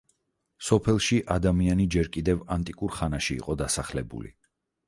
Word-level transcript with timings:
სოფელში 0.69 1.19
ადამიანი 1.35 1.87
ჯერ 1.97 2.09
კიდევ 2.17 2.41
ანტიკურ 2.57 2.97
ხანაში 2.99 3.33
იყო 3.43 3.61
დასახლებული. 3.63 4.35